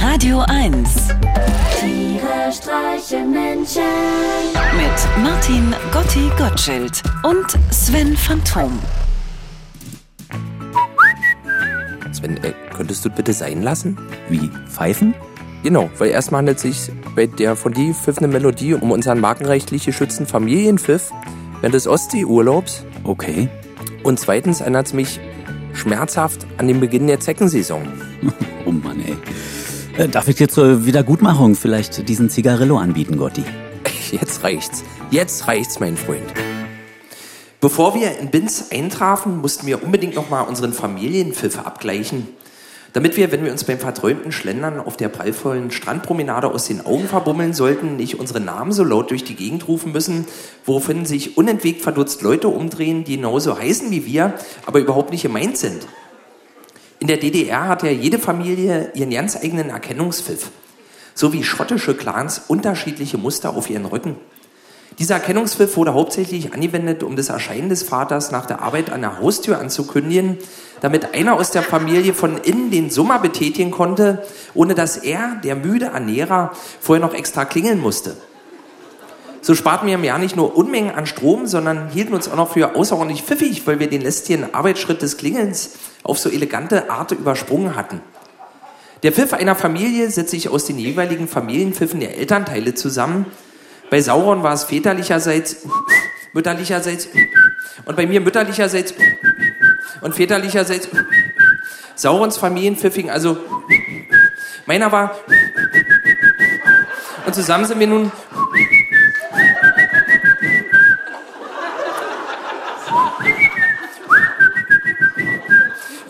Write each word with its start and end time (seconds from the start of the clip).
Radio 0.00 0.40
1 0.48 1.08
Tiere 1.78 2.50
streichen 2.52 3.32
Menschen. 3.32 3.82
mit 4.76 5.24
Martin 5.24 5.74
Gotti 5.92 6.30
Gottschild 6.38 7.02
und 7.22 7.46
Sven 7.72 8.16
Phantom. 8.16 8.78
Sven, 12.12 12.36
äh, 12.38 12.52
könntest 12.74 13.04
du 13.04 13.10
bitte 13.10 13.32
sein 13.32 13.62
lassen? 13.62 13.98
Wie? 14.28 14.50
Pfeifen? 14.68 15.14
Genau, 15.62 15.90
weil 15.98 16.10
erstmal 16.10 16.38
handelt 16.40 16.56
es 16.56 16.62
sich 16.62 16.92
bei 17.14 17.26
der 17.26 17.54
von 17.54 17.72
dir 17.72 17.94
pfiffenden 17.94 18.32
Melodie 18.32 18.74
um 18.74 18.90
unseren 18.92 19.20
markenrechtlich 19.20 19.84
geschützten 19.84 20.26
Familienpfiff 20.26 21.10
während 21.60 21.74
des 21.74 21.86
Ostseeurlaubs. 21.86 22.84
Okay. 23.04 23.48
Und 24.02 24.18
zweitens 24.18 24.60
erinnert 24.60 24.86
es 24.86 24.92
mich 24.94 25.20
schmerzhaft 25.74 26.46
an 26.56 26.68
den 26.68 26.80
Beginn 26.80 27.06
der 27.06 27.20
Zeckensaison. 27.20 27.82
Oh 28.66 28.72
Mann, 28.72 29.00
ey. 29.00 29.16
Äh, 30.00 30.08
Darf 30.08 30.28
ich 30.28 30.36
dir 30.36 30.48
zur 30.48 30.86
Wiedergutmachung 30.86 31.54
vielleicht 31.54 32.08
diesen 32.08 32.30
Zigarillo 32.30 32.78
anbieten, 32.78 33.18
Gotti? 33.18 33.44
Jetzt 34.10 34.42
reicht's. 34.42 34.82
Jetzt 35.10 35.46
reicht's, 35.46 35.78
mein 35.78 35.96
Freund. 35.96 36.24
Bevor 37.60 37.94
wir 37.94 38.18
in 38.18 38.30
Binz 38.30 38.68
eintrafen, 38.72 39.38
mussten 39.42 39.66
wir 39.66 39.82
unbedingt 39.84 40.14
nochmal 40.14 40.48
unseren 40.48 40.72
Familienpfiff 40.72 41.58
abgleichen. 41.58 42.28
Damit 42.94 43.18
wir, 43.18 43.30
wenn 43.30 43.44
wir 43.44 43.52
uns 43.52 43.64
beim 43.64 43.78
verträumten 43.78 44.32
Schlendern 44.32 44.80
auf 44.80 44.96
der 44.96 45.10
prallvollen 45.10 45.70
Strandpromenade 45.70 46.50
aus 46.50 46.66
den 46.66 46.84
Augen 46.84 47.06
verbummeln 47.06 47.52
sollten, 47.52 47.96
nicht 47.96 48.18
unsere 48.18 48.40
Namen 48.40 48.72
so 48.72 48.82
laut 48.82 49.10
durch 49.10 49.22
die 49.22 49.36
Gegend 49.36 49.68
rufen 49.68 49.92
müssen, 49.92 50.24
woraufhin 50.64 51.04
sich 51.04 51.36
unentwegt 51.36 51.82
verdutzt 51.82 52.22
Leute 52.22 52.48
umdrehen, 52.48 53.04
die 53.04 53.16
genauso 53.16 53.58
heißen 53.58 53.90
wie 53.90 54.06
wir, 54.06 54.32
aber 54.64 54.80
überhaupt 54.80 55.10
nicht 55.10 55.22
gemeint 55.22 55.58
sind. 55.58 55.86
In 57.00 57.06
der 57.06 57.16
DDR 57.16 57.66
hat 57.66 57.82
ja 57.82 57.90
jede 57.90 58.18
Familie 58.18 58.92
ihren 58.94 59.10
ganz 59.10 59.34
eigenen 59.34 59.70
Erkennungspfiff. 59.70 60.50
So 61.14 61.32
wie 61.32 61.42
schottische 61.42 61.94
Clans 61.94 62.42
unterschiedliche 62.46 63.16
Muster 63.16 63.56
auf 63.56 63.70
ihren 63.70 63.86
Rücken. 63.86 64.16
Dieser 64.98 65.14
Erkennungspfiff 65.14 65.78
wurde 65.78 65.94
hauptsächlich 65.94 66.52
angewendet, 66.52 67.02
um 67.02 67.16
das 67.16 67.30
Erscheinen 67.30 67.70
des 67.70 67.84
Vaters 67.84 68.32
nach 68.32 68.44
der 68.44 68.60
Arbeit 68.60 68.90
an 68.90 69.00
der 69.00 69.18
Haustür 69.18 69.58
anzukündigen, 69.58 70.36
damit 70.82 71.14
einer 71.14 71.36
aus 71.36 71.52
der 71.52 71.62
Familie 71.62 72.12
von 72.12 72.36
innen 72.36 72.70
den 72.70 72.90
Summer 72.90 73.18
betätigen 73.18 73.70
konnte, 73.70 74.22
ohne 74.52 74.74
dass 74.74 74.98
er, 74.98 75.40
der 75.42 75.56
müde 75.56 75.86
Ernährer, 75.86 76.52
vorher 76.80 77.04
noch 77.04 77.14
extra 77.14 77.46
klingeln 77.46 77.80
musste. 77.80 78.14
So 79.50 79.56
sparten 79.56 79.88
wir 79.88 79.96
im 79.96 80.04
Jahr 80.04 80.20
nicht 80.20 80.36
nur 80.36 80.56
Unmengen 80.56 80.94
an 80.94 81.06
Strom, 81.06 81.48
sondern 81.48 81.88
hielten 81.88 82.14
uns 82.14 82.28
auch 82.28 82.36
noch 82.36 82.52
für 82.52 82.76
außerordentlich 82.76 83.24
pfiffig, 83.24 83.66
weil 83.66 83.80
wir 83.80 83.90
den 83.90 84.00
lästigen 84.00 84.54
Arbeitsschritt 84.54 85.02
des 85.02 85.16
Klingelns 85.16 85.72
auf 86.04 86.20
so 86.20 86.30
elegante 86.30 86.88
Art 86.88 87.10
übersprungen 87.10 87.74
hatten. 87.74 88.00
Der 89.02 89.10
Pfiff 89.10 89.32
einer 89.32 89.56
Familie 89.56 90.08
setzt 90.08 90.30
sich 90.30 90.50
aus 90.50 90.66
den 90.66 90.78
jeweiligen 90.78 91.26
Familienpfiffen 91.26 91.98
der 91.98 92.16
Elternteile 92.16 92.76
zusammen. 92.76 93.26
Bei 93.90 94.00
Sauron 94.00 94.44
war 94.44 94.52
es 94.52 94.62
väterlicherseits, 94.62 95.66
mütterlicherseits 96.32 97.08
und 97.86 97.96
bei 97.96 98.06
mir 98.06 98.20
mütterlicherseits 98.20 98.94
und 100.00 100.14
väterlicherseits. 100.14 100.90
Saurons 101.96 102.36
Familienpfiff 102.36 102.94
fing 102.94 103.10
also, 103.10 103.36
meiner 104.66 104.92
war 104.92 105.16
und 107.26 107.34
zusammen 107.34 107.64
sind 107.64 107.78
wir 107.78 107.86
nun 107.86 108.10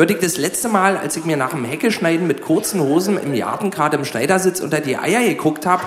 hörte 0.00 0.14
ich 0.14 0.20
das 0.20 0.38
letzte 0.38 0.68
Mal, 0.68 0.96
als 0.96 1.14
ich 1.16 1.26
mir 1.26 1.36
nach 1.36 1.50
dem 1.50 1.64
Heckeschneiden 1.64 2.26
mit 2.26 2.40
kurzen 2.40 2.80
Hosen 2.80 3.18
im 3.22 3.34
Garten 3.34 3.70
gerade 3.70 3.98
im 3.98 4.06
Schneidersitz 4.06 4.60
unter 4.60 4.80
die 4.80 4.96
Eier 4.96 5.20
geguckt 5.20 5.66
habe, 5.66 5.82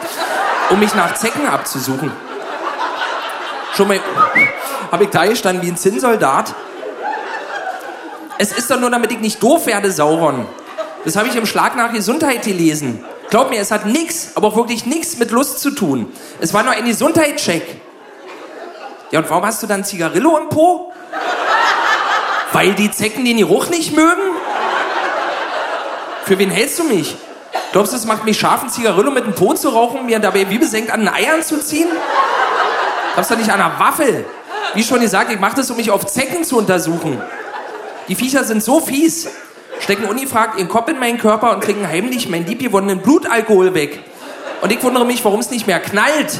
um 0.70 0.80
mich 0.80 0.94
nach 0.94 1.16
Zecken 1.16 1.48
abzusuchen. 1.48 2.12
Schon 3.76 3.88
mal 3.88 4.00
habe 4.92 5.06
ich 5.06 5.10
da 5.10 5.26
gestanden 5.26 5.66
wie 5.66 5.72
ein 5.72 5.78
Zinnsoldat. 5.78 6.54
Es 8.38 8.52
ist 8.52 8.70
doch 8.70 8.80
nur, 8.80 8.92
damit 8.92 9.12
ich 9.12 9.20
nicht 9.20 9.42
doof 9.42 9.66
werde, 9.66 9.92
Sauron. 9.92 10.46
Das 11.06 11.16
habe 11.16 11.28
ich 11.28 11.36
im 11.36 11.48
Schlag 11.48 11.76
nach 11.76 11.92
Gesundheit 11.92 12.44
gelesen. 12.44 13.04
Glaub 13.32 13.50
mir, 13.50 13.62
es 13.62 13.72
hat 13.72 13.88
nichts, 13.88 14.34
aber 14.36 14.50
auch 14.50 14.56
wirklich 14.56 14.86
nichts 14.86 15.18
mit 15.18 15.32
Lust 15.32 15.60
zu 15.60 15.72
tun. 15.72 16.06
Es 16.40 16.54
war 16.54 16.62
nur 16.62 16.74
ein 16.74 16.86
Gesundheitscheck. 16.86 17.82
Ja, 19.14 19.20
und 19.20 19.30
warum 19.30 19.46
hast 19.46 19.62
du 19.62 19.68
dann 19.68 19.84
Zigarillo 19.84 20.40
im 20.40 20.50
Po? 20.50 20.92
Weil 22.52 22.74
die 22.74 22.90
Zecken 22.90 23.24
den 23.24 23.38
Geruch 23.38 23.70
nicht 23.70 23.96
mögen? 23.96 24.24
Für 26.26 26.40
wen 26.40 26.50
hältst 26.50 26.80
du 26.80 26.84
mich? 26.86 27.16
Glaubst 27.74 27.94
du, 27.94 27.98
es 27.98 28.06
macht 28.06 28.26
mich 28.26 28.40
scharf, 28.40 28.64
ein 28.64 28.70
Zigarillo 28.72 29.12
mit 29.12 29.26
dem 29.26 29.36
Po 29.36 29.54
zu 29.54 29.70
rauchen, 29.70 30.08
mir 30.08 30.18
dabei 30.18 30.50
wie 30.50 30.58
besenkt 30.58 30.90
an 30.90 31.02
den 31.02 31.10
Eiern 31.10 31.44
zu 31.44 31.60
ziehen? 31.60 31.90
Glaubst 33.14 33.30
du 33.30 33.36
nicht 33.36 33.52
an 33.52 33.62
einer 33.62 33.78
Waffel? 33.78 34.26
Wie 34.74 34.84
schon 34.84 35.00
gesagt, 35.00 35.32
ich 35.32 35.40
mache 35.40 35.58
das, 35.58 35.70
um 35.70 35.78
mich 35.78 35.92
auf 35.92 36.08
Zecken 36.08 36.44
zu 36.44 36.58
untersuchen. 36.58 37.22
Die 38.08 38.16
Viecher 38.16 38.44
sind 38.44 38.64
so 38.64 38.80
fies, 38.80 39.30
stecken 39.80 40.06
ungefragt 40.06 40.58
ihren 40.58 40.70
Kopf 40.70 40.90
in 40.90 40.98
meinen 40.98 41.20
Körper 41.20 41.54
und 41.54 41.64
trinken 41.64 41.88
heimlich 41.88 42.30
meinen 42.30 42.48
liebgewonnenen 42.48 43.04
Blutalkohol 43.04 43.76
weg. 43.76 44.00
Und 44.64 44.72
ich 44.72 44.82
wundere 44.82 45.06
mich, 45.06 45.24
warum 45.24 45.40
es 45.40 45.52
nicht 45.52 45.68
mehr 45.68 45.80
knallt. 45.80 46.40